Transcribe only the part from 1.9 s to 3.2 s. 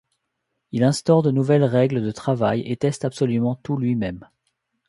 de travail et teste